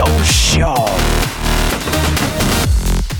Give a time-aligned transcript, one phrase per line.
[0.00, 0.74] Radio Show.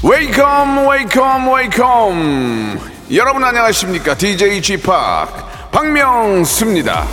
[0.03, 2.81] Welcome welcome welcome
[3.15, 4.83] 여러분 안녕하십니까 DJ p
[5.71, 7.07] 박명수입니다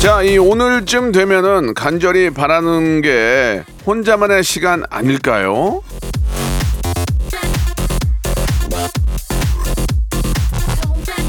[0.00, 5.80] 자, 이 오늘쯤 되면은 간절히 바라는 게 혼자만의 시간 아닐까요?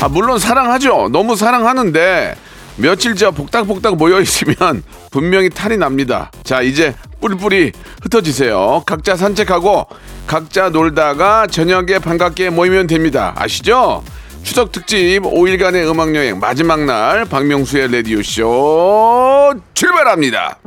[0.05, 1.09] 아, 물론 사랑하죠.
[1.12, 2.36] 너무 사랑하는데
[2.76, 6.30] 며칠째 복닥복닥 모여 있으면 분명히 탈이 납니다.
[6.44, 7.71] 자, 이제 뿌리뿌리
[8.04, 8.84] 흩어지세요.
[8.85, 9.88] 각자 산책하고
[10.27, 13.34] 각자 놀다가 저녁에 반갑게 모이면 됩니다.
[13.35, 14.04] 아시죠?
[14.43, 20.60] 추석 특집 5일간의 음악 여행 마지막 날 박명수의 라디오 쇼 출발합니다.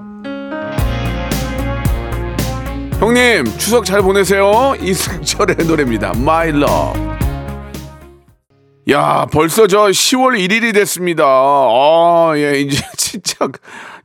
[2.99, 4.75] 형님, 추석 잘 보내세요.
[4.81, 6.11] 이승철의 노래입니다.
[6.17, 7.28] My Love.
[8.91, 11.25] 야, 벌써 저 10월 1일이 됐습니다.
[11.27, 13.49] 아, 예, 이제 진짜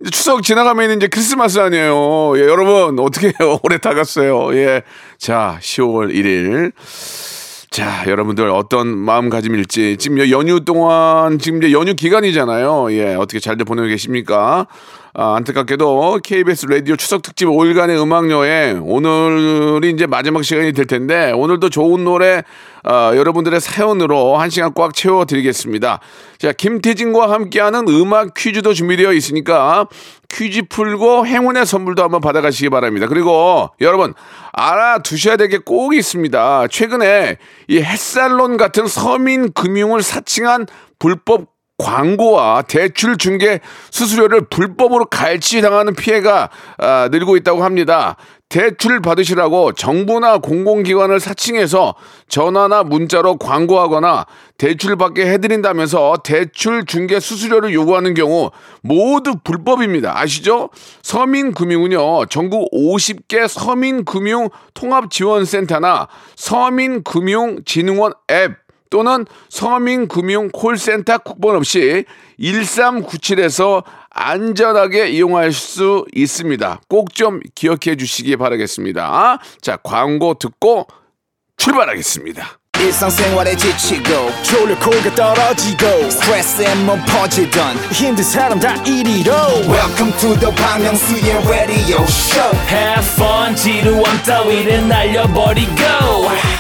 [0.02, 2.34] 이제 추석 지나가면 이제 크리스마스 아니에요.
[2.36, 3.60] 예, 여러분 어떻게 해요?
[3.64, 4.54] 올해 다 갔어요.
[4.56, 4.82] 예.
[5.18, 6.74] 자, 10월 1일.
[7.72, 12.92] 자, 여러분들 어떤 마음가짐일지 지금 연휴 동안 지금 이제 연휴 기간이잖아요.
[12.92, 14.68] 예, 어떻게 잘들 보내고 계십니까?
[15.16, 21.32] 아, 안타깝게도 KBS 라디오 추석 특집 5일간의 음악 여행 오늘이 이제 마지막 시간이 될 텐데
[21.32, 22.42] 오늘도 좋은 노래
[22.84, 26.00] 아, 여러분들의 사연으로 한 시간 꽉 채워드리겠습니다.
[26.40, 29.86] 자, 김태진과 함께하는 음악 퀴즈도 준비되어 있으니까
[30.32, 33.06] 퀴즈 풀고 행운의 선물도 한번 받아가시기 바랍니다.
[33.06, 34.16] 그리고 여러분
[34.52, 36.68] 알아두셔야 될 게 꼭 있습니다.
[36.70, 37.38] 최근에
[37.68, 40.66] 이 햇살론 같은 서민 금융을 사칭한
[40.98, 43.60] 불법 광고와 대출 중개
[43.92, 48.18] 수수료를 불법으로 갈취당하는 피해가 아, 늘고 있다고 합니다.
[48.54, 51.96] 대출 받으시라고 정부나 공공기관을 사칭해서
[52.30, 54.28] 전화나 문자로 광고하거나
[54.60, 58.52] 대출 받게 해드린다면서 대출 중개 수수료를 요구하는 경우
[58.84, 60.20] 모두 불법입니다.
[60.20, 60.70] 아시죠?
[61.02, 68.63] 서민금융은요, 전국 50개 서민금융통합지원센터나 서민금융진흥원 앱
[68.94, 72.06] 또는 서민금융 콜센터 쿠폰 없이
[72.40, 76.82] 1397에서 안전하게 이용할 수 있습니다.
[76.88, 79.40] 꼭 좀 기억해 주시기 바라겠습니다.
[79.62, 80.86] 자, 광고 듣고
[81.58, 82.60] 출발하겠습니다.
[82.84, 89.34] 일상생활에 지치고, 졸려 코가 떨어지고, 스트레스에 몸 퍼지던, 힘든 사람 다 이리로.
[89.68, 95.74] welcome to the Bang Myung-soo's radio show Have fun, 지루함 따위를 날려버리고.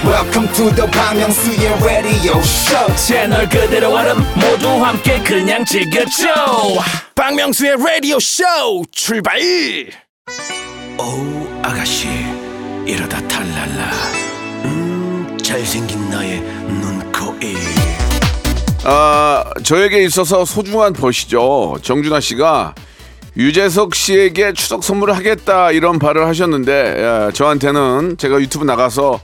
[0.06, 6.28] welcome to the Bang Myung-soo's radio show 채널 그대로 얼음 모두 함께 그냥 즐겨줘.
[7.16, 8.44] 박명수의 라디오 쇼
[8.91, 9.38] 출발.
[10.97, 12.07] 어우 아가씨
[12.85, 14.32] 이러다 탈랄라 음
[15.53, 17.55] 잘생긴 나의 눈코입
[18.85, 21.75] 아, 저에게 있어서 소중한 벗이죠.
[21.83, 22.73] 정준하 씨가
[23.37, 26.71] 유재석 씨에게 추석 선물을 하겠다 이런 발을 하셨는데
[27.27, 29.19] 예, 저한테는 제가 유튜브 나가서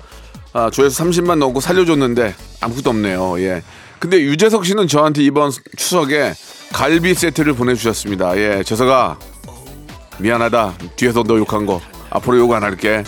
[0.53, 3.41] 아, 조회수 30만 넣고 살려줬는데 아무것도 없네요.
[3.41, 3.63] 예.
[3.97, 6.35] 근데 유재석 씨는 저한테 이번 추석에
[6.71, 8.37] 갈비 세트를 보내주셨습니다.
[8.37, 9.17] 예, 재석아
[10.19, 10.75] 미안하다.
[10.95, 13.03] 뒤에서 너 욕한 거 앞으로 욕 안 할게.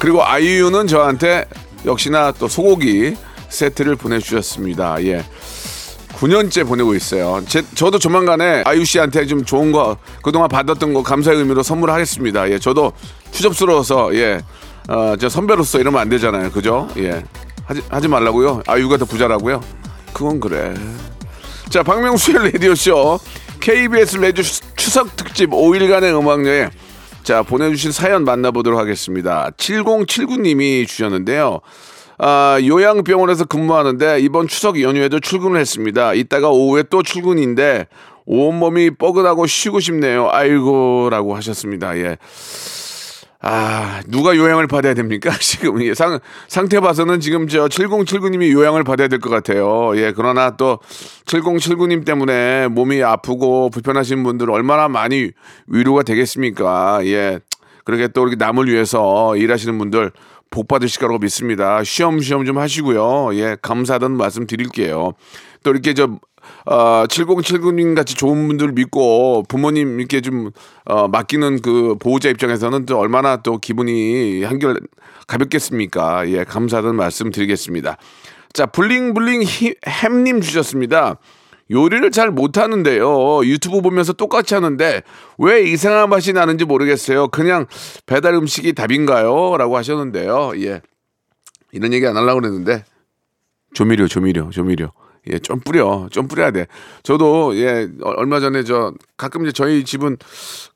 [0.00, 1.46] 그리고 아이유는 저한테
[1.84, 3.14] 역시나 또 소고기
[3.48, 5.02] 세트를 보내주셨습니다.
[5.04, 5.24] 예.
[6.12, 7.42] 9년째 보내고 있어요.
[7.48, 12.50] 제, 저도 조만간에 아이유 씨한테 좀 좋은 거 그동안 받았던 거 감사의 의미로 선물하겠습니다.
[12.50, 12.92] 예, 저도
[13.32, 14.40] 추접스러워서 예,
[14.88, 16.50] 어, 저 선배로서 이러면 안 되잖아요.
[16.50, 16.88] 그죠?
[16.98, 17.24] 예,
[17.64, 18.62] 하지 하지 말라고요.
[18.66, 19.62] 아이유가 더 부자라고요?
[20.12, 20.74] 그건 그래.
[21.70, 23.18] 자, 박명수의 라디오 쇼
[23.60, 26.68] KBS 추- 추석 특집 5일간의 음악 여행.
[27.30, 29.52] 자, 보내주신 사연 만나보도록 하겠습니다.
[29.56, 31.60] 7079님이 주셨는데요.
[32.18, 36.12] 아, 요양병원에서 근무하는데 이번 추석 연휴에도 출근을 했습니다.
[36.14, 37.86] 이따가 오후에 또 출근인데
[38.26, 40.28] 온몸이 뻐근하고 쉬고 싶네요.
[40.32, 41.96] 아이고 라고 하셨습니다.
[41.98, 42.18] 예.
[43.42, 45.30] 아, 누가 요양을 받아야 됩니까?
[45.40, 49.92] 지금 예, 상 상태 봐서는 지금 저 7079님이 요양을 받아야 될 것 같아요.
[49.96, 50.78] 예, 그러나 또
[51.26, 55.30] 7079님 때문에 몸이 아프고 불편하신 분들 얼마나 많이
[55.66, 57.00] 위로가 되겠습니까?
[57.06, 57.40] 예.
[57.84, 60.12] 그렇게 또 이렇게 남을 위해서 일하시는 분들
[60.50, 61.82] 복 받으실 거라고 믿습니다.
[61.82, 63.34] 쉬엄쉬엄 좀 하시고요.
[63.36, 65.12] 예, 감사하다는 말씀 드릴게요.
[65.62, 66.18] 또 이렇게 저
[66.66, 70.50] 어, 7079님 같이 좋은 분들 믿고 부모님 이렇게 좀
[70.84, 74.78] 어, 맡기는 그 보호자 입장에서는 또 얼마나 또 기분이 한결
[75.26, 76.28] 가볍겠습니까?
[76.30, 77.96] 예, 감사하다는 말씀 드리겠습니다.
[78.52, 81.18] 자, 블링블링 히- 햄님 주셨습니다.
[81.70, 83.44] 요리를 잘 못하는데요.
[83.44, 85.02] 유튜브 보면서 똑같이 하는데
[85.38, 87.28] 왜 이상한 맛이 나는지 모르겠어요.
[87.28, 87.66] 그냥
[88.06, 89.56] 배달 음식이 답인가요?
[89.56, 90.52] 라고 하셨는데요.
[90.56, 90.80] 예.
[91.70, 92.82] 이런 얘기 안 하려고 그랬는데
[93.72, 94.90] 조미료, 조미료, 조미료.
[95.28, 96.08] 예, 좀 뿌려.
[96.10, 96.66] 좀 뿌려야 돼.
[97.02, 100.16] 저도, 예, 어, 얼마 전에 저, 가끔 이제 저희 집은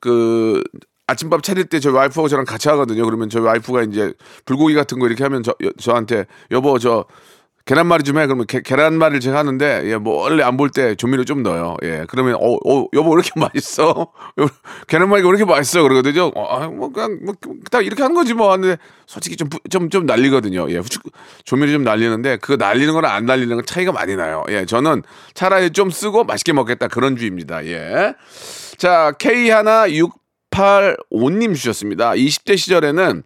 [0.01, 0.63] 그,
[1.07, 3.05] 아침밥 차릴 때 저희 와이프하고 저랑 같이 하거든요.
[3.05, 4.15] 그러면 저희 와이프가 이제
[4.47, 7.05] 불고기 같은 거 이렇게 하면 저, 여- 저한테 여보, 저,
[7.67, 8.27] 계란말이 좀 해.
[8.27, 11.77] 그러면 게, 계란말이를 제가 하는데, 예, 뭐, 원래 안 볼 때 조미료 좀 넣어요.
[11.83, 14.09] 예, 그러면, 어, 어, 여보, 왜 이렇게 맛있어?
[14.39, 14.49] 여-
[14.87, 15.83] 계란말이가 왜 이렇게 맛있어?
[15.83, 16.27] 그러거든요.
[16.35, 17.35] 어, 아, 뭐, 그냥, 뭐,
[17.71, 18.53] 딱 이렇게 하는 거지 뭐.
[18.53, 18.77] 하는데,
[19.07, 20.67] 솔직히 좀, 부- 좀, 좀 날리거든요.
[20.69, 20.99] 예, 후추,
[21.47, 24.45] 조미료 좀 날리는데, 그거 날리는 거랑 안 날리는 건 차이가 많이 나요.
[24.51, 25.03] 예, 저는
[25.33, 26.89] 차라리 좀 쓰고 맛있게 먹겠다.
[26.89, 27.65] 그런 주의입니다.
[27.65, 28.13] 예.
[28.77, 32.11] 자, K 하나 685님 주셨습니다.
[32.13, 33.23] 20대 시절에는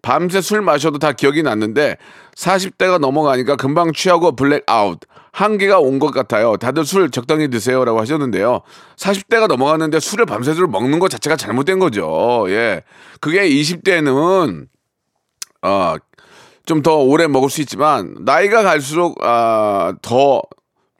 [0.00, 1.96] 밤새 술 마셔도 다 기억이 났는데
[2.36, 5.00] 40대가 넘어가니까 금방 취하고 블랙아웃
[5.32, 6.56] 한계가 온 것 같아요.
[6.56, 8.60] 다들 술 적당히 드세요라고 하셨는데요.
[8.96, 12.44] 40대가 넘어갔는데 술을 밤새도록 먹는 것 자체가 잘못된 거죠.
[12.48, 12.82] 예.
[13.20, 14.66] 그게 20대는
[15.62, 15.94] 어,
[16.66, 20.42] 좀 더 오래 먹을 수 있지만 나이가 갈수록 아, 더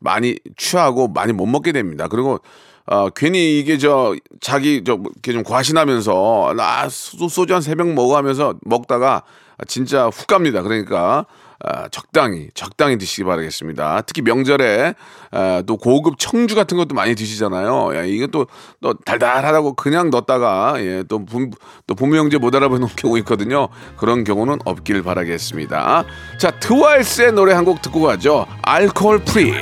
[0.00, 2.08] 많이 취하고 많이 못 먹게 됩니다.
[2.08, 2.38] 그리고
[2.87, 7.94] 어, 괜히 이게 저 자기 저 이렇게 좀 과신하면서 나 소- 소주 한 세 병
[7.94, 9.23] 먹어 하면서 먹다가
[9.67, 10.62] 진짜 훅 갑니다.
[10.62, 11.26] 그러니까
[11.64, 14.03] 아, 적당히 적당히 드시기 바라겠습니다.
[14.06, 14.94] 특히 명절에
[15.31, 17.94] 아, 또 고급 청주 같은 것도 많이 드시잖아요.
[17.94, 18.47] 야, 이게 또,
[18.81, 21.50] 또 달달하다고 그냥 넣었다가 예, 또, 부,
[21.87, 23.69] 또 부모 형제 못 알아보는 경우 있거든요.
[23.97, 26.05] 그런 경우는 없길 바라겠습니다.
[26.38, 28.47] 자, 트와이스의 노래 한 곡 듣고 가죠.
[28.62, 29.55] Alcohol-Free.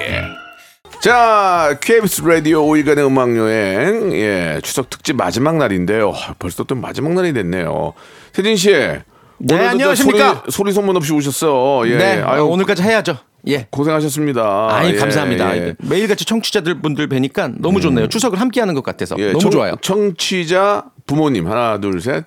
[1.03, 6.11] 자, KBS 라디오 5일간의 음악 여행, 예, 추석 특집 마지막 날인데요.
[6.11, 7.93] 아, 벌써 또 마지막 날이 됐네요.
[8.33, 8.71] 세진 씨.
[9.43, 10.43] 네, 안녕하십니까?
[10.45, 11.83] 소리, 소리 소문 없이 오셨어.
[11.87, 11.97] 예.
[11.97, 13.17] 네, 아유, 오늘까지 해야죠.
[13.49, 13.67] 예.
[13.71, 14.69] 고생하셨습니다.
[14.71, 15.57] 아이 예, 감사합니다.
[15.57, 15.75] 예.
[15.79, 18.09] 매일같이 청취자들 분들 뵈니까 너무 좋네요.
[18.09, 19.77] 추석을 함께 하는 것 같아서 예, 너무 청- 좋아요.
[19.81, 22.25] 청취자 부모님 하나 둘 셋.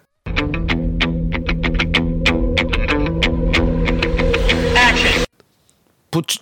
[6.12, 6.40] 부추,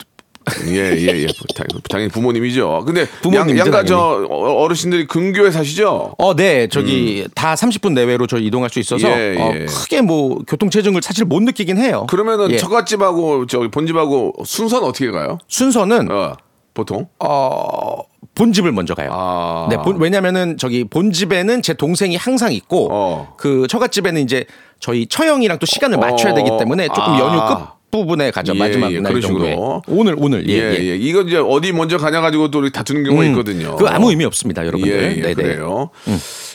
[0.68, 1.28] 예, 예, 예.
[1.56, 2.84] 당- 당연히 부모님이죠.
[2.86, 3.88] 근데 양, 양가 당연히.
[3.88, 3.98] 저
[4.30, 6.16] 어- 어르신들이 근교에 사시죠?
[6.18, 9.12] 어, 네, 저기 다 30분 내외로 저 이동할 수 있어서 음.
[9.14, 9.66] 예, 어, 예.
[9.66, 12.06] 크게 뭐 교통 체증을 사실 못 느끼긴 해요.
[12.10, 12.58] 그러면은 예.
[12.58, 15.38] 처갓집하고 저기 본집하고 순서는 어떻게 가요?
[15.48, 16.34] 순서는 어,
[16.74, 17.08] 보통?
[17.20, 18.00] 어,
[18.34, 19.10] 본집을 먼저 가요.
[19.12, 19.68] 아.
[19.70, 23.34] 네, 본- 왜냐면은 저기 본집에는 제 동생이 항상 있고 어.
[23.38, 24.46] 그 처갓집에는 이제
[24.80, 26.36] 저희 처형이랑 또 시간을 맞춰야 어.
[26.36, 27.20] 되기 때문에 조금 아.
[27.20, 28.56] 연휴 끝 부분에 가죠.
[28.56, 29.52] 예, 마지막 예, 날 그런 정도에.
[29.52, 29.84] 식으로.
[29.88, 30.88] 오늘 오늘 예, 예, 예.
[30.92, 30.96] 예.
[30.96, 33.76] 이건 이제 어디 먼저 가냐 가지고 또 다투는 경우가 음, 있거든요.
[33.76, 34.92] 그 아무 의미 없습니다, 여러분들.
[34.92, 35.34] 예, 예, 네네.
[35.36, 35.90] 그래요.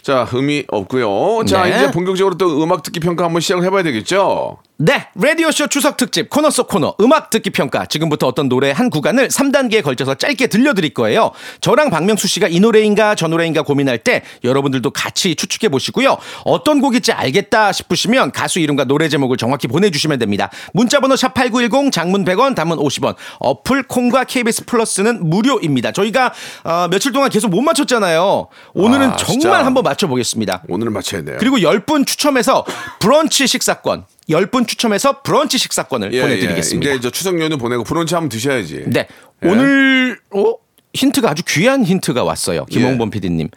[0.06, 1.44] 자, 의미 없고요.
[1.46, 1.70] 자, 네.
[1.70, 4.58] 이제 본격적으로 또 음악 듣기 평가 한번 시작을 해봐야 되겠죠?
[4.78, 7.86] 네, 라디오쇼 추석 특집 코너 속 코너 음악 듣기 평가.
[7.86, 11.32] 지금부터 어떤 노래 한 구간을 3단계에 걸쳐서 짧게 들려드릴 거예요.
[11.60, 16.18] 저랑 박명수 씨가 이 노래인가 저 노래인가 고민할 때 여러분들도 같이 추측해 보시고요.
[16.44, 20.50] 어떤 곡일지 알겠다 싶으시면 가수 이름과 노래 제목을 정확히 보내주시면 됩니다.
[20.74, 25.90] 문자번호 샵8910 장문 100원 단문 50원 어플 콩과 KBS 플러스는 무료입니다.
[25.90, 26.32] 저희가
[26.64, 28.48] 어, 며칠 동안 계속 못 맞췄잖아요.
[28.74, 29.64] 오늘은 아, 정말 진짜.
[29.64, 30.62] 한번 맞 춰보겠습니다.
[30.68, 31.36] 오늘은 맞춰야 돼요.
[31.40, 32.64] 그리고 10분 추첨해서
[33.00, 36.90] 브런치 식사권 10분 추첨해서 브런치 식사권을 예, 보내드리겠습니다.
[36.90, 36.94] 예.
[36.96, 38.84] 이제 저 추석 연휴 보내고 브런치 한번 드셔야지.
[38.88, 39.06] 네.
[39.44, 39.48] 예.
[39.48, 40.54] 오늘 어?
[40.94, 42.64] 힌트가 아주 귀한 힌트가 왔어요.
[42.66, 43.48] 김홍범 PD님.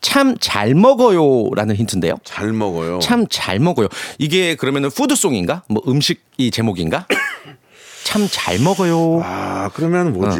[0.00, 2.16] 참 잘 먹어요라는 힌트인데요.
[2.24, 2.98] 잘 먹어요.
[3.00, 3.88] 참 잘 먹어요.
[4.18, 5.62] 이게 그러면은 푸드송인가?
[5.68, 7.06] 뭐 음식이 제목인가?
[8.04, 9.20] 참 잘 먹어요.
[9.24, 10.38] 아, 그러면 뭐지?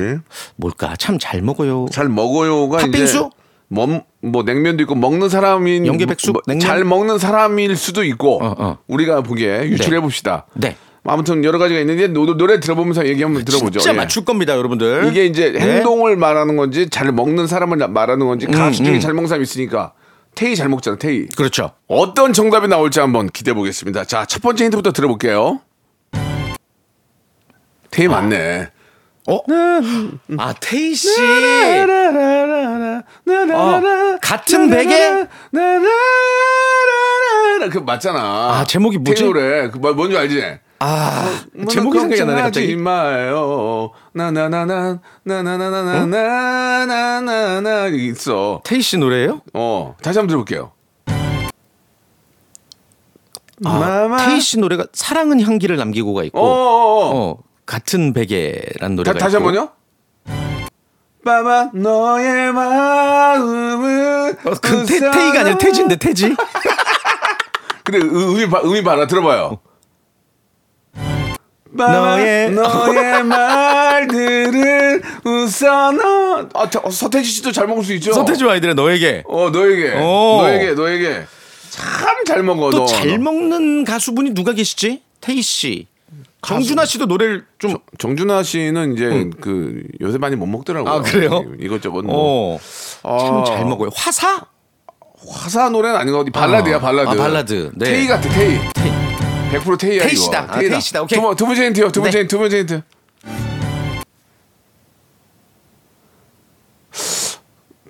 [0.57, 0.95] 뭘까?
[0.99, 1.87] 참 잘 먹어요.
[1.91, 3.17] 잘 먹어요가 팥빙수?
[3.17, 6.43] 이제 뭐, 뭐 냉면도 있고 먹는 사람인 연계백숙?
[6.47, 6.59] 뭐?
[6.59, 8.79] 잘 먹는 사람일 수도 있고 어, 어.
[8.87, 10.47] 우리가 보기에 유출해 봅시다.
[10.55, 10.77] 네.
[11.07, 13.79] 아무튼 여러 가지가 있는데 노, 노래 들어보면서 얘기 한번 들어보죠.
[13.79, 13.97] 진짜 예.
[13.97, 15.07] 맞출 겁니다, 여러분들.
[15.11, 15.61] 이게 이제 네.
[15.61, 19.93] 행동을 말하는 건지 잘 먹는 사람을 말하는 건지 가수 중에 잘 먹는 사람이 있으니까
[20.35, 21.29] 태희 잘 먹잖아 태희.
[21.37, 21.73] 그렇죠.
[21.89, 24.05] 어떤 정답이 나올지 한번 기대해 보겠습니다.
[24.05, 25.61] 자, 첫 번째 힌트부터 들어볼게요.
[27.91, 28.69] 태희 맞네.
[29.27, 29.41] 어?
[30.39, 31.09] 아, 테이 씨.
[33.55, 33.81] 어,
[34.21, 35.27] 같은 베개?
[37.73, 38.21] 그 맞잖아.
[38.21, 39.23] 아, 제목이 뭐지?
[39.23, 39.71] 태희 노래.
[39.71, 40.43] 그 뭐- 뭔지 알지?
[40.81, 41.41] 아,
[41.71, 42.77] 제목이 생각이 안 나네, 갑자기.
[42.77, 43.91] 마요.
[44.13, 48.61] 나나나나 나나나나나나나나나 이게 있어.
[48.65, 49.41] 테이 씨 노래예요?
[49.55, 50.73] 어, 다시 한번 들어볼게요.
[53.65, 57.31] 아, 테이 씨 노래가 사랑은 향기를 남기고가 있고 어, 어, 어.
[57.31, 59.47] 어, 같은 베개란 노래가 다, 다시 있고.
[59.49, 59.71] 한번요.
[61.25, 66.35] 빠바 너의 마음은 어, 그 테, 테이가 아니라 태지인데 태지?
[67.83, 67.99] 근데
[68.49, 69.59] 봐, 의미 봐라 들어봐요.
[71.75, 76.49] 너의- 너의 말들은 유산아.
[76.55, 78.13] 아, 저- 서태지 씨도 잘 먹을 수 있죠?
[78.13, 79.93] 서태지 아이들의 너에게 어, 너에게.
[79.99, 80.43] 오.
[80.43, 81.25] 너에게, 너에게.
[81.71, 82.79] 참 잘 먹어, 너.
[82.79, 85.03] 또잘 먹는 가수분이 누가 계시지?
[85.21, 85.87] 태희 씨.
[86.47, 90.93] 정준하 씨도 노래를 좀 정준하 씨는 이제 그 요새 많이 못 먹더라고요.
[90.93, 91.45] 아, 그래요?
[91.59, 92.59] 이것저것 뭐.
[93.03, 93.19] 어.
[93.19, 93.45] 참 아.
[93.45, 93.91] 잘 먹어요.
[93.95, 94.47] 화사?
[95.27, 96.41] 화사 노래는 아닌 것 같아.
[96.41, 96.81] 발라드야, 어.
[96.81, 97.09] 발라드.
[97.09, 97.73] 아, 발라드.
[97.77, 97.85] 네.
[97.87, 98.59] 테이 같아, 테이.
[99.53, 100.37] 100% 테이야, 테이 이거.
[100.37, 101.03] 아, 테이 씨다.
[101.03, 101.17] 오케이.
[101.19, 102.27] 두, 번, 두 번째 힌트요, 두 번째 네.
[102.27, 102.83] 두 번째 힌트.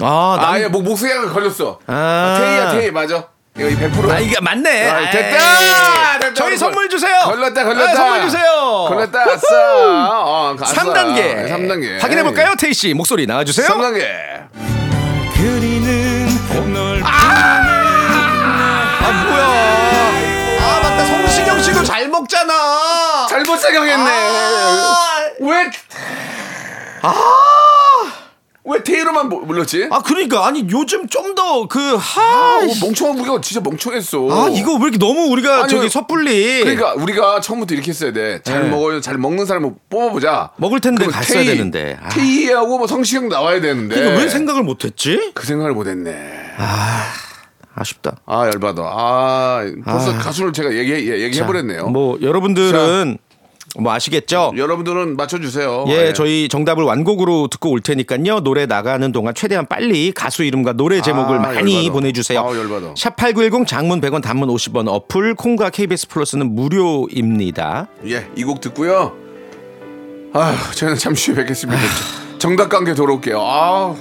[0.00, 1.78] 아, 난- 아, 예, 목, 목소리가 걸렸어.
[1.86, 1.92] 아.
[1.94, 3.28] 아, 테이야, 테이, 맞아.
[3.56, 4.10] 이거 100%.
[4.10, 4.90] 아, 이게 맞네.
[4.90, 6.18] 아, 됐다!
[6.18, 6.34] 됐다!
[6.34, 7.16] 저희 걸- 선물 주세요.
[7.24, 7.90] 걸렸다, 걸렸다.
[7.92, 8.44] 아, 선물 주세요.
[8.88, 9.74] 걸렸다, 아싸.
[9.76, 10.82] 어, 아싸.
[10.82, 11.48] 3단계.
[11.48, 12.00] 3단계.
[12.00, 12.54] 확인해 볼까요?
[12.58, 13.68] 태희 씨 목소리 나와 주세요.
[13.68, 14.04] 3단계.
[18.96, 19.46] 아, 뭐야?
[20.60, 21.04] 아, 맞다.
[21.06, 23.26] 성시경 씨도 잘 먹잖아.
[23.28, 24.10] 잘못 생각했네.
[24.10, 25.70] 아, 왜?
[28.66, 29.88] 왜 테이로만 모- 몰랐지?
[29.90, 32.22] 아, 그러니까 아니 요즘 좀 더 그 하.
[32.22, 34.28] 아, 어, 멍청한 우리가 진짜 멍청했어.
[34.30, 38.12] 아, 이거 왜 이렇게 너무 우리가 아니, 저기 왜- 섣불리 그러니까 우리가 처음부터 이렇게 했어야
[38.12, 38.40] 돼.
[38.42, 38.68] 잘 네.
[38.70, 39.00] 먹어요.
[39.02, 40.52] 잘 먹는 사람을 뽑아보자.
[40.56, 41.98] 먹을 텐데 갔어야 테이- 되는데.
[42.02, 42.08] 아.
[42.08, 43.96] 테이하고 뭐 성시경 나와야 되는데.
[44.00, 45.32] 이거 왜 생각을 못 했지?
[45.34, 46.12] 그 생각을 못했네.
[47.76, 48.16] 아쉽다.
[48.24, 48.82] 아 열받아.
[48.84, 51.88] 아 벌써 가수를 제가 얘기 얘기해 버렸네요.
[51.88, 53.18] 뭐 여러분들은
[53.78, 54.52] 뭐 아시겠죠?
[54.56, 55.86] 여러분들은 맞춰주세요.
[55.88, 56.12] 예, 예.
[56.12, 58.40] 저희 정답을 완곡으로 듣고 올 테니까요.
[58.40, 61.92] 노래 나가는 동안 최대한 빨리 가수 이름과 노래 제목을 아, 많이 열받아.
[61.92, 62.38] 보내주세요.
[62.40, 62.94] 아우, 열받아.
[62.94, 67.88] 샵8910 장문 100원 단문 50원 어플 콩과 KBS 플러스는 무료입니다.
[68.06, 69.12] 예, 이 곡 듣고요.
[70.32, 71.80] 아, 저희는 잠시 후에 뵙겠습니다.
[72.38, 73.40] 정답 관계 돌아올게요.
[73.40, 73.94] 아,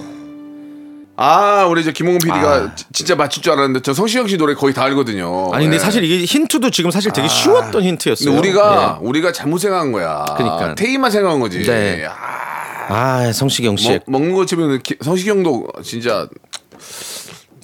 [1.15, 2.75] 아, 우리 이제 김홍훈 PD가 아.
[2.91, 5.51] 진짜 맞출 줄 알았는데 저 성시경 씨 노래 거의 다 알거든요.
[5.53, 5.79] 아니 근데 예.
[5.79, 8.31] 사실 이게 힌트도 지금 사실 되게 쉬웠던 힌트였어요.
[8.33, 10.25] 근데 우리가 우리가 잘못 생각한 거야.
[10.35, 10.75] 그러니까.
[10.75, 11.61] 테이만 생각한 거지.
[11.63, 12.05] 네.
[12.07, 13.89] 아, 아, 성시경 씨.
[13.89, 16.27] 먹, 먹는 거 치면 기- 성시경도 진짜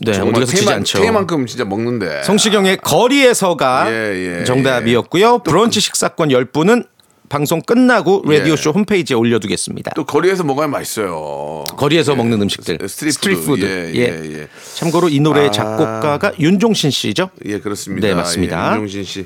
[0.01, 1.00] 네, 어디가 스치지 테이만, 않죠.
[1.00, 2.24] 테이만큼 진짜 먹는데.
[2.24, 5.39] 성시경의 거리에서가 예, 예, 정답이었고요.
[5.39, 6.86] 브런치 식사권 10분은
[7.29, 8.39] 방송 끝나고 예.
[8.39, 9.91] 라디오쇼 홈페이지에 올려두겠습니다.
[9.95, 11.63] 또 거리에서 먹어야 맛있어요.
[11.77, 12.79] 거리에서 먹는 음식들.
[12.89, 13.63] Street food.
[13.65, 14.00] 예, 예.
[14.00, 14.48] 예, 예.
[14.75, 15.51] 참고로 이 노래의 아.
[15.51, 17.29] 작곡가가 윤종신 씨죠.
[17.45, 18.07] 예, 그렇습니다.
[18.07, 18.69] 네, 맞습니다.
[18.69, 19.25] 예, 윤종신 씨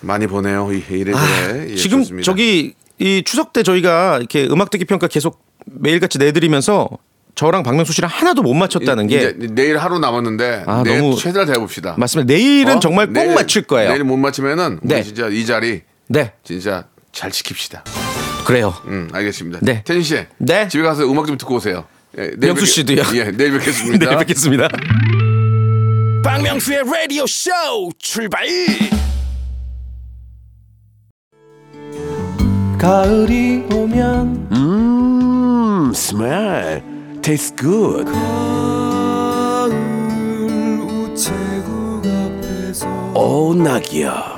[0.00, 0.70] 많이 보내요.
[0.72, 1.68] 이- 이래저래.
[1.70, 2.24] 예, 아, 지금 좋습니다.
[2.24, 6.88] 저기 이 추석 때 저희가 이렇게 음악 듣기 평가 계속 매일같이 내드리면서
[7.36, 11.58] 저랑 박명수 씨랑 하나도 못 맞췄다는 게 내일 하루 남았는데 아, 내일 너무- 최선을 다해
[11.58, 11.94] 봅시다.
[11.96, 12.32] 맞습니다.
[12.34, 13.90] 내일은 정말 꼭 맞출 거예요.
[13.90, 15.02] 내일 못 맞추면은 우리 네.
[15.02, 16.86] 진짜 이 자리 네, 진짜
[17.18, 17.80] 잘 지킵시다.
[18.46, 18.72] 그래요.
[18.86, 19.58] 음, 알겠습니다.
[19.62, 19.82] 네.
[19.84, 20.24] 태진 씨.
[20.36, 20.68] 네.
[20.68, 21.84] 집에 가서 음악 좀 듣고 오세요.
[22.16, 23.02] 예, 내일 명수 뵙- 씨도요.
[23.14, 24.06] 예, 내일 뵙겠습니다.
[24.06, 24.68] 내일 뵙겠습니다.
[26.22, 27.50] 박명수의 라디오 쇼
[27.98, 28.46] 출발
[32.78, 36.82] 가을이 오면 음 스멜
[37.20, 37.54] 테이스
[43.14, 44.37] 굿오 낙이야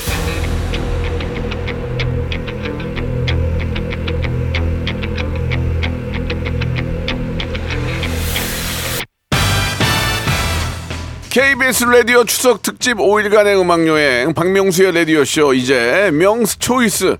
[11.31, 17.15] KBS 라디오 추석 특집 5일간의 음악 여행 박명수의 라디오 쇼 이제 명스 초이스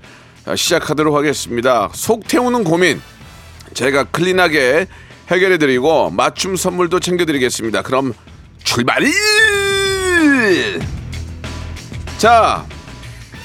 [0.53, 1.89] 시작하도록 하겠습니다.
[1.94, 3.01] 속 태우는 고민
[3.74, 4.88] 제가 클린하게
[5.30, 7.84] 해결해 드리고 맞춤 선물도 챙겨 드리겠습니다.
[7.84, 8.13] 그럼
[8.65, 9.01] 출발!
[12.18, 12.65] 자,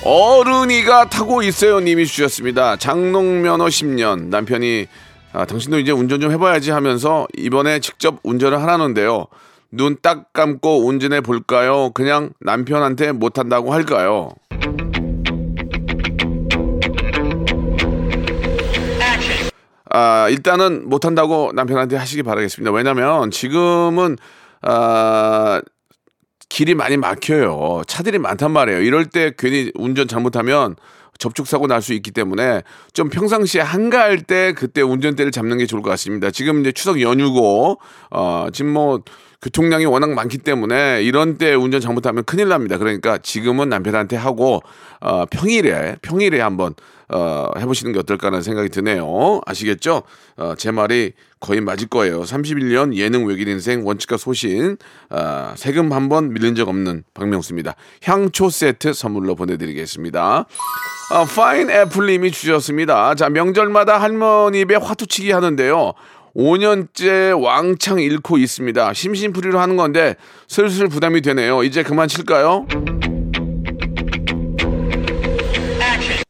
[0.03, 2.75] 어른이가 타고 있어요 님이 주셨습니다.
[2.75, 4.89] 장롱면허 10년 남편이
[5.33, 9.27] 아, 당신도 이제 운전 좀 해봐야지 하면서 이번에 직접 운전을 하라는데요.
[9.73, 11.91] 눈 딱 감고 운전해 볼까요?
[11.93, 14.31] 그냥 남편한테 못한다고 할까요?
[19.91, 22.73] 아, 일단은 못한다고 남편한테 하시기 바라겠습니다.
[22.73, 24.17] 왜냐면 지금은
[24.63, 25.61] 아,
[26.49, 27.83] 길이 많이 막혀요.
[27.87, 28.81] 차들이 많단 말이에요.
[28.83, 30.77] 이럴 때 괜히 운전 잘못하면
[31.19, 35.81] 접촉 사고 날 수 있기 때문에 좀 평상시에 한가할 때 그때 운전대를 잡는 게 좋을
[35.83, 36.31] 것 같습니다.
[36.31, 37.79] 지금 이제 추석 연휴고
[38.11, 39.01] 어 지금 뭐
[39.43, 42.79] 교통량이 워낙 많기 때문에 이런 때 운전 잘못하면 큰일 납니다.
[42.79, 44.63] 그러니까 지금은 남편한테 하고
[45.01, 46.75] 어 평일에 평일에 한번
[47.09, 49.41] 어 해보시는 게 어떨까라는 생각이 드네요.
[49.47, 50.03] 아시겠죠?
[50.39, 52.23] 어, 제 말이 거의 맞을 거예요.
[52.23, 54.77] 31년 예능 외길 인생 원칙과 소신
[55.11, 57.75] 어, 세금 한 번 밀린 적 없는 박명수입니다.
[58.03, 60.47] 향초 세트 선물로 보내드리겠습니다.
[61.13, 63.15] 어, 파인 애플님이 주셨습니다.
[63.15, 65.93] 자 명절마다 할머니 입에 화투치기 하는데요.
[66.37, 68.93] 5년째 왕창 잃고 있습니다.
[68.93, 70.17] 심심풀이로 하는 건데
[70.49, 71.63] 슬슬 부담이 되네요.
[71.63, 72.67] 이제 그만 칠까요?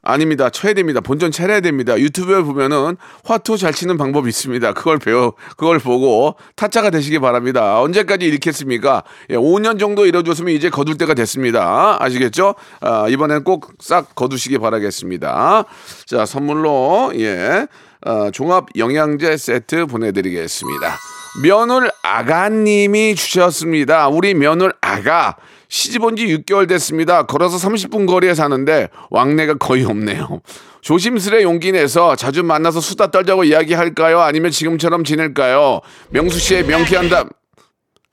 [0.08, 0.50] 아닙니다.
[0.50, 1.00] 쳐야 됩니다.
[1.00, 1.98] 본전 차려야 됩니다.
[1.98, 4.72] 유튜브에 보면은 화투 잘 치는 방법이 있습니다.
[4.74, 7.80] 그걸 배워, 그걸 보고 타짜가 되시기 바랍니다.
[7.80, 9.02] 언제까지 잃겠습니까?
[9.30, 11.96] 예, 5년 정도 잃어줬으면 이제 거둘 때가 됐습니다.
[12.00, 12.54] 아시겠죠?
[12.80, 15.64] 아, 이번엔 꼭 싹 거두시기 바라겠습니다.
[16.06, 17.66] 자, 선물로, 예,
[18.06, 20.96] 어, 종합 영양제 세트 보내드리겠습니다.
[21.42, 24.08] 며느리 아가님이 주셨습니다.
[24.08, 25.36] 우리 며느리 아가.
[25.68, 27.24] 시집 온 지 6개월 됐습니다.
[27.24, 30.40] 걸어서 30분 거리에 사는데 왕래가 거의 없네요.
[30.80, 34.20] 조심스레 용기 내서 자주 만나서 수다 떨자고 이야기할까요?
[34.20, 35.80] 아니면 지금처럼 지낼까요?
[36.10, 37.28] 명수 씨의 명쾌한 답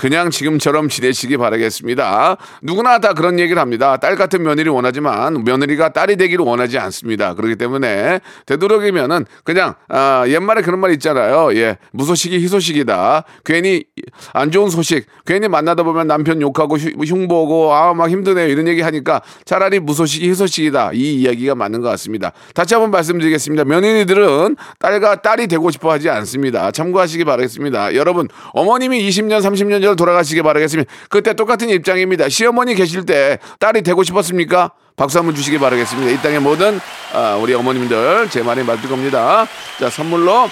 [0.03, 2.35] 그냥 지금처럼 지내시기 바라겠습니다.
[2.61, 3.95] 누구나 다 그런 얘기를 합니다.
[3.95, 7.35] 딸 같은 며느리 원하지만 며느리가 딸이 되기를 원하지 않습니다.
[7.35, 11.55] 그렇기 때문에 되도록이면은 그냥 아, 옛말에 그런 말 있잖아요.
[11.55, 13.23] 예, 무소식이 희소식이다.
[13.45, 13.85] 괜히
[14.33, 18.81] 안 좋은 소식, 괜히 만나다 보면 남편 욕하고 흉- 흉보고 아 막 힘드네요 이런 얘기
[18.81, 20.91] 하니까 차라리 무소식이 희소식이다.
[20.95, 22.33] 이 이야기가 맞는 것 같습니다.
[22.53, 23.63] 다시 한번 말씀드리겠습니다.
[23.63, 26.71] 며느리들은 딸과 딸이 되고 싶어 하지 않습니다.
[26.71, 27.95] 참고하시기 바라겠습니다.
[27.95, 30.91] 여러분 어머님이 20년, 30년 전 으로 돌아가시기 바라겠습니다.
[31.09, 32.27] 그때 똑같은 입장입니다.
[32.29, 34.71] 시어머니 계실 때 딸이 되고 싶었습니까?
[34.95, 36.11] 박수 한번 주시기 바라겠습니다.
[36.11, 36.79] 이 땅의 모든
[37.13, 39.47] 아, 우리 어머님들 제 말이 맞을 겁니다.
[39.79, 40.49] 자 선물로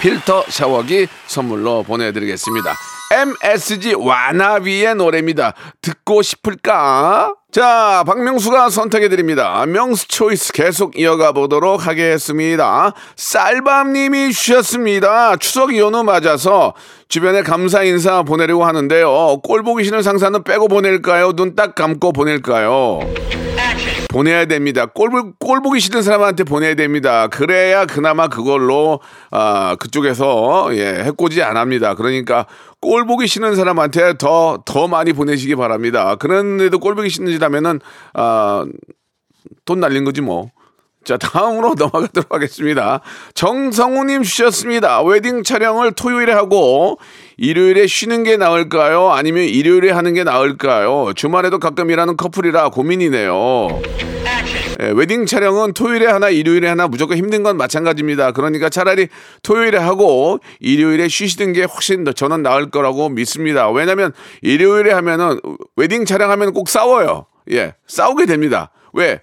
[0.00, 2.97] 필터 샤워기 선물로 보내드리겠습니다.
[3.10, 5.54] MSG 와나비의 노래입니다.
[5.80, 7.34] 듣고 싶을까?
[7.50, 9.64] 자, 박명수가 선택해드립니다.
[9.66, 12.92] 명수 초이스 계속 이어가 보도록 하겠습니다.
[13.16, 15.36] 쌀밤님이 주셨습니다.
[15.36, 16.74] 추석 연휴 맞아서
[17.08, 19.40] 주변에 감사 인사 보내려고 하는데요.
[19.42, 21.32] 꼴 보기 싫은 상사는 빼고 보낼까요?
[21.32, 23.00] 눈 딱 감고 보낼까요?
[24.08, 24.86] 보내야 됩니다.
[24.86, 27.28] 꼴, 보- 꼴 보기 싫은 사람한테 보내야 됩니다.
[27.28, 31.94] 그래야 그나마 그걸로 아 그쪽에서 예 해코지 안 합니다.
[31.94, 32.46] 그러니까
[32.80, 36.16] 꼴 보기 싫은 사람한테 더 더 많이 보내시기 바랍니다.
[36.16, 37.80] 그런데도 꼴 보기 싫은 짓 하면은
[38.14, 38.64] 아
[39.64, 40.50] 돈 날린 거지 뭐.
[41.08, 43.00] 자, 다음으로 넘어가도록 하겠습니다.
[43.32, 45.00] 정성우님 주셨습니다.
[45.02, 46.98] 웨딩 촬영을 토요일에 하고
[47.38, 49.08] 일요일에 쉬는 게 나을까요?
[49.12, 51.14] 아니면 일요일에 하는 게 나을까요?
[51.16, 53.80] 주말에도 가끔 일하는 커플이라 고민이네요.
[54.82, 58.32] 예, 웨딩 촬영은 토요일에 하나, 일요일에 하나 무조건 힘든 건 마찬가지입니다.
[58.32, 59.08] 그러니까 차라리
[59.42, 63.70] 토요일에 하고 일요일에 쉬시는 게 훨씬 더 저는 나을 거라고 믿습니다.
[63.70, 65.40] 왜냐면 일요일에 하면은
[65.76, 67.24] 웨딩 촬영하면 꼭 싸워요.
[67.50, 68.70] 예, 싸우게 됩니다.
[68.92, 69.22] 왜?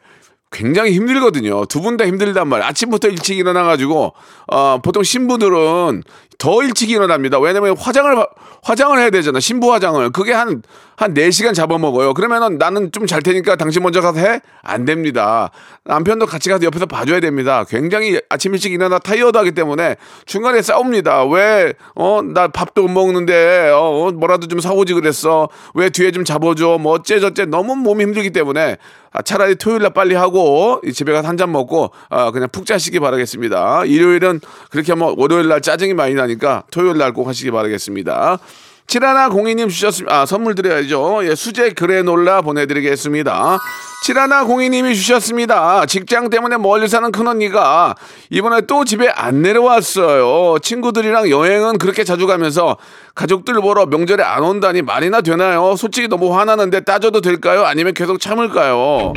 [0.55, 1.65] 굉장히 힘들거든요.
[1.65, 2.67] 두 분 다 힘들단 말이에요.
[2.69, 4.13] 아침부터 일찍 일어나가지고,
[4.47, 6.03] 어, 보통 신부들은
[6.37, 7.39] 더 일찍 일어납니다.
[7.39, 8.25] 왜냐면 화장을,
[8.63, 9.39] 화장을 해야 되잖아.
[9.39, 10.09] 신부 화장을.
[10.11, 10.61] 그게 한,
[10.97, 12.13] 한 4시간 잡아먹어요.
[12.13, 14.41] 그러면은 나는 좀 잘 테니까 당신 먼저 가서 해?
[14.63, 15.51] 안 됩니다.
[15.83, 17.63] 남편도 같이 가서 옆에서 봐줘야 됩니다.
[17.69, 19.95] 굉장히 아침 일찍 일어나 타이어드 하기 때문에
[20.25, 21.25] 중간에 싸웁니다.
[21.25, 25.49] 왜, 어, 나 밥도 못 먹는데, 어, 뭐라도 좀 사오지 그랬어.
[25.75, 26.79] 왜 뒤에 좀 잡아줘.
[26.81, 28.77] 뭐 어째 저째 너무 몸이 힘들기 때문에
[29.11, 32.65] 아, 차라리 토요일 날 빨리 하고 이 집에 가서 한 잔 먹고 아, 그냥 푹
[32.65, 33.85] 자시기 바라겠습니다.
[33.85, 36.34] 일요일은 그렇게 하면 월요일 날 짜증이 많이 나니까
[36.71, 38.39] 토요일 날 꼭 하시기 바라겠습니다.
[38.87, 40.15] 칠하나 공이님 주셨습니다.
[40.21, 41.21] 아, 선물 드려야죠.
[41.23, 43.57] 예, 수제 그래놀라 보내드리겠습니다.
[44.03, 45.87] 칠하나 공이님이 주셨습니다.
[45.87, 47.95] 직장 때문에 멀리 사는 큰언니가
[48.29, 50.59] 이번에 또 집에 안 내려왔어요.
[50.59, 52.77] 친구들이랑 여행은 그렇게 자주 가면서
[53.15, 55.75] 가족들 보러 명절에 안 온다니 말이나 되나요?
[55.75, 57.65] 솔직히 너무 화나는데 따져도 될까요?
[57.65, 59.13] 아니면 계속 참을까요?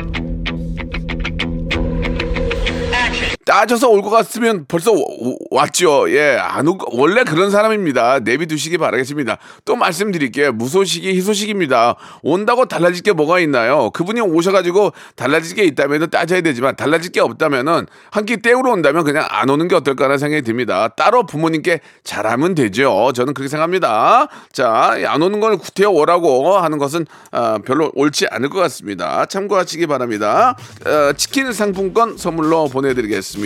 [3.53, 6.05] 따져서 올 것 같으면 벌써 오- 왔죠.
[6.11, 8.19] 예, 안 올, 거- 원래 그런 사람입니다.
[8.19, 9.39] 내비두시기 바라겠습니다.
[9.65, 10.51] 또 말씀드릴게요.
[10.53, 11.95] 무소식이 희소식입니다.
[12.21, 13.89] 온다고 달라질 게 뭐가 있나요?
[13.89, 19.25] 그분이 오셔가지고 달라질 게 있다면 따져야 되지만 달라질 게 없다면은 한 끼 때우러 온다면 그냥
[19.31, 20.89] 안 오는 게 어떨까라는 생각이 듭니다.
[20.89, 23.11] 따로 부모님께 잘하면 되죠.
[23.15, 24.27] 저는 그렇게 생각합니다.
[24.53, 29.25] 자, 안 오는 걸 구태여 오라고 하는 것은 아, 별로 옳지 않을 것 같습니다.
[29.25, 30.55] 참고하시기 바랍니다.
[30.85, 33.38] 어, 치킨 상품권 선물로 보내드리겠습니다.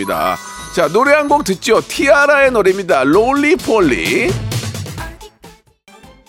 [0.74, 1.80] 자, 노래 한 곡 듣죠.
[1.80, 3.04] 티아라의 노래입니다.
[3.04, 4.53] 롤리폴리.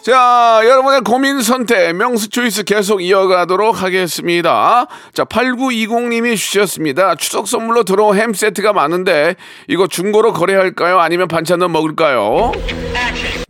[0.05, 4.85] 자, 여러분의 고민 선택, 명수 초이스 계속 이어가도록 하겠습니다.
[5.13, 7.15] 자, 8920님이 주셨습니다.
[7.15, 9.35] 추석 선물로 들어온 햄 세트가 많은데,
[9.67, 10.99] 이거 중고로 거래할까요?
[10.99, 12.51] 아니면 반찬은 먹을까요?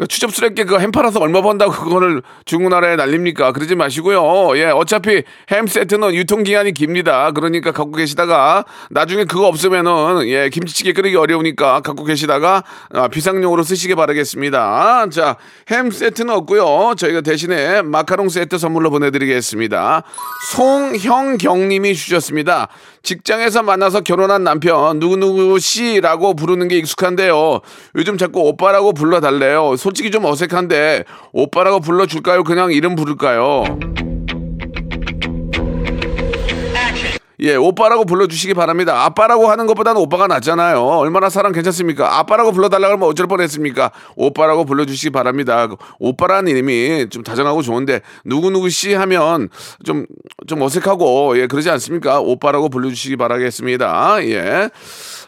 [0.08, 3.54] 추접스럽게 그 햄 팔아서 얼마 번다고 그거를 중고나라에 날립니까?
[3.54, 4.58] 그러지 마시고요.
[4.58, 7.32] 예, 어차피 햄 세트는 유통기한이 깁니다.
[7.32, 12.64] 그러니까 갖고 계시다가 나중에 그거 없으면은 예, 김치찌개 끓이기 어려우니까 갖고 계시다가
[12.94, 15.08] 아, 비상용으로 쓰시기 바라겠습니다.
[15.12, 15.38] 자,
[15.70, 16.94] 햄 세트는 없고요.
[16.98, 20.04] 저희가 대신에 마카롱 세트 선물로 보내드리겠습니다.
[20.52, 22.70] 송형경님이 주셨습니다.
[23.04, 27.62] 직장에서 만나서 결혼한 남편 누구누구 씨라고 부르는 게 익숙한데요.
[27.96, 29.76] 요즘 자꾸 오빠라고 불러달래요.
[29.78, 31.04] 솔직히 좀 어색한데
[31.34, 32.44] 오빠라고 불러줄까요?
[32.44, 33.64] 그냥 이름 부를까요?
[37.40, 39.04] 예, 오빠라고 불러주시기 바랍니다.
[39.06, 40.82] 아빠라고 하는 것보다는 오빠가 낫잖아요.
[40.82, 42.20] 얼마나 사람 괜찮습니까?
[42.20, 43.92] 아빠라고 불러달라고 하면 어쩔 뻔했습니까?
[44.16, 45.68] 오빠라고 불러주시기 바랍니다.
[46.00, 49.50] 오빠라는 이름이 좀 다정하고 좋은데 누구누구 씨 하면
[49.84, 50.06] 좀,
[50.48, 52.20] 좀 어색하고, 예, 그러지 않습니까?
[52.20, 54.18] 오빠라고 불러주시기 바라겠습니다.
[54.26, 54.70] 예.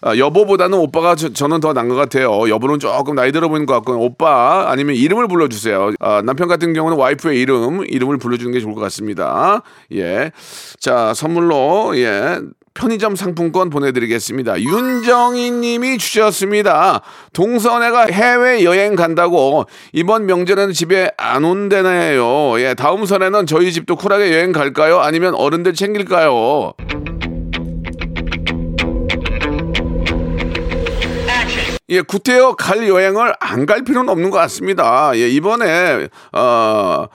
[0.02, 2.50] 아, 여보보다는 오빠가 저, 는더 나은 것 같아요.
[2.50, 5.92] 여보는 조금 나이 들어 보이는 것 같고 오빠 아니면 이름을 불러주세요.
[6.00, 9.62] 아, 남편 같은 경우는 와이프의 이름 이름을 불러주는 게 좋을 것 같습니다.
[9.94, 10.32] 예,
[10.80, 12.40] 자 선물로 예
[12.78, 14.62] 편의점 상품권 보내드리겠습니다.
[14.62, 17.02] 윤정희 님이 주셨습니다.
[17.34, 22.60] 동선애가 해외 여행 간다고 이번 명절에는 집에 안 온다네요.
[22.60, 25.00] 예, 다음 선에는 저희 집도 쿨하게 여행 갈까요?
[25.00, 26.74] 아니면 어른들 챙길까요?
[31.90, 35.12] 예, 구태여 갈 여행을 안 갈 필요는 없는 것 같습니다.
[35.16, 37.08] 예, 이번에, 어,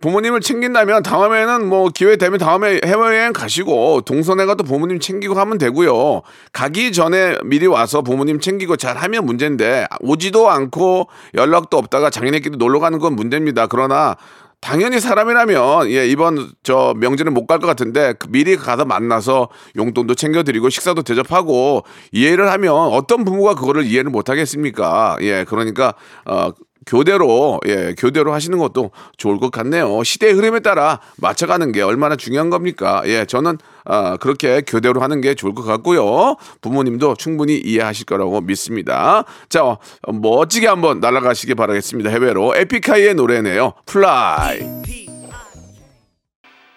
[0.00, 6.22] 부모님을 챙긴다면 다음에는 뭐 기회 되면 다음에 해외여행 가시고 동선에 가도 부모님 챙기고 하면 되고요.
[6.52, 12.80] 가기 전에 미리 와서 부모님 챙기고 잘 하면 문제인데 오지도 않고 연락도 없다가 장인애끼리 놀러
[12.80, 13.68] 가는 건 문제입니다.
[13.68, 14.16] 그러나
[14.62, 20.70] 당연히 사람이라면 예 이번 저 명절에 못갈 것 같은데 그 미리 가서 만나서 용돈도 챙겨드리고
[20.70, 25.16] 식사도 대접하고 이해를 하면 어떤 부모가 그거를 이해를 못 하겠습니까?
[25.20, 25.94] 예 그러니까
[26.24, 26.52] 어
[26.86, 30.02] 교대로 예 교대로 하시는 것도 좋을 것 같네요.
[30.02, 33.02] 시대의 흐름에 따라 맞춰가는 게 얼마나 중요한 겁니까?
[33.06, 36.36] 예 저는 아 그렇게 교대로 하는 게 좋을 것 같고요.
[36.60, 39.24] 부모님도 충분히 이해하실 거라고 믿습니다.
[39.48, 39.78] 자 어,
[40.12, 42.10] 멋지게 한번 날아가시기 바라겠습니다.
[42.10, 43.72] 해외로 에픽하이의 노래네요.
[43.86, 45.01] Fly.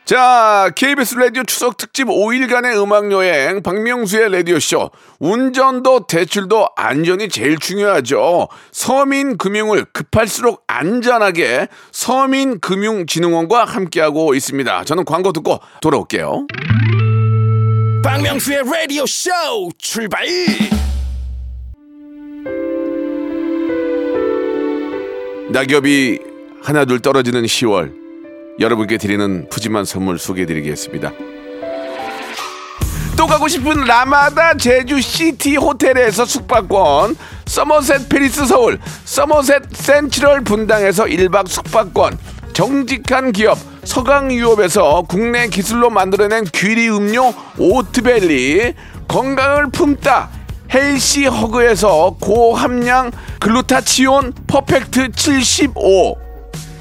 [0.06, 4.92] 자, KBS 라디오 추석 특집 5일간의 음악 여행 박명수의 라디오 쇼.
[5.18, 8.48] 운전도 대출도 안전이 제일 중요하죠.
[8.72, 14.84] 서민 금융을 급할수록 안전하게 서민 금융진흥원과 함께하고 있습니다.
[14.84, 16.46] 저는 광고 듣고 돌아올게요.
[18.04, 19.32] 박명수의 라디오 쇼
[19.80, 20.28] 출발!
[25.50, 26.20] 낙엽이
[26.62, 28.05] 하나둘 떨어지는 10월.
[28.60, 31.12] 여러분께 드리는 푸짐한 선물 소개해드리겠습니다.
[33.18, 37.16] 또 가고 싶은 라마다 제주 시티 호텔에서 숙박권,
[37.46, 42.18] 서머셋 팰리스 서울, 서머셋 센트럴 분당에서 1박 숙박권,
[42.54, 48.74] 정직한 기업 서강유업에서 국내 기술로 만들어낸 귀리 음료 오트벨리,
[49.08, 50.30] 건강을 품다
[50.74, 56.25] 헬시 허그에서 고함량 글루타치온 퍼펙트 75,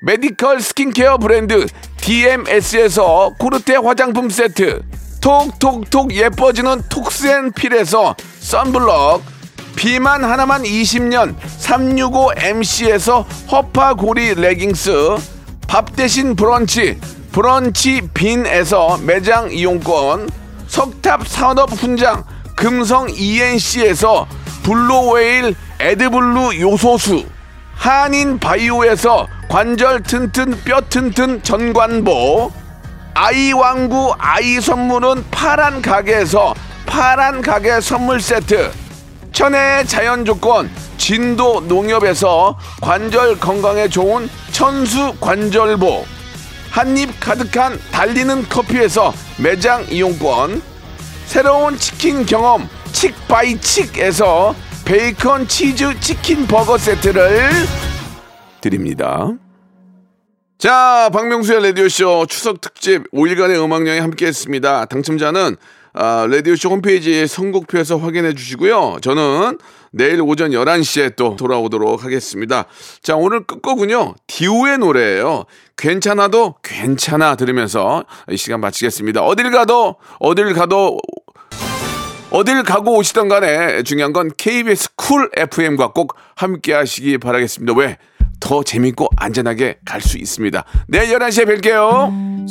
[0.00, 4.82] 메디컬 스킨케어 브랜드 DMS에서 코르테 화장품 세트
[5.20, 9.22] 톡톡톡 예뻐지는 톡스앤필에서 썬블럭
[9.74, 15.16] 비만 하나만 20년 365MC에서 허파고리 레깅스
[15.66, 16.98] 밥 대신 브런치
[17.32, 20.30] 브런치 빈에서 매장 이용권
[20.68, 24.28] 석탑 산업 훈장 금성 ENC에서
[24.62, 27.24] 블루웨일 에드블루 요소수
[27.78, 32.52] 한인 바이오에서 관절 튼튼 뼈 튼튼 전관보
[33.14, 36.54] 아이 왕구 아이 선물은 파란 가게에서
[36.86, 38.72] 파란 가게 선물 세트
[39.32, 46.04] 천혜의 자연 조건 진도 농협에서 관절 건강에 좋은 천수 관절보
[46.70, 50.60] 한입 가득한 달리는 커피에서 매장 이용권
[51.26, 54.54] 새로운 치킨 경험 칙바이칙에서
[54.88, 57.50] 베이컨 치즈 치킨 버거 세트를
[58.62, 59.34] 드립니다.
[60.56, 64.86] 자, 박명수의 라디오쇼 추석 특집 5일간의 음악여행 함께 했습니다.
[64.86, 65.56] 당첨자는
[65.92, 68.96] 아, 라디오쇼 홈페이지 선곡표에서 확인해 주시고요.
[69.02, 69.58] 저는
[69.90, 72.64] 내일 오전 11시에 또 돌아오도록 하겠습니다.
[73.02, 74.14] 자, 오늘 끝곡은요.
[74.26, 75.44] 디오의 노래예요.
[75.76, 79.22] 괜찮아도 괜찮아 들으면서 이 시간 마치겠습니다.
[79.22, 80.98] 어딜 가도 어딜 가도
[82.30, 87.72] 어딜 가고 오시던 간에 중요한 건 KBS 쿨 FM과 꼭 함께 하시기 바라겠습니다.
[87.78, 87.96] 왜?
[88.40, 90.64] 더 재밌고 안전하게 갈 수 있습니다.
[90.88, 92.46] 내일 11시에 뵐게요.